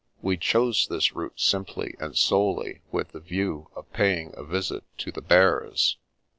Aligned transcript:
We 0.19 0.35
chose 0.35 0.87
this 0.87 1.13
route 1.15 1.39
simply 1.39 1.93
and 1.99 2.17
solely 2.17 2.81
with 2.91 3.09
the 3.09 3.19
view 3.19 3.69
of 3.75 3.93
paying 3.93 4.33
a 4.35 4.43
visit 4.43 4.83
to 4.97 5.11
the 5.11 5.21
Bears. 5.21 5.97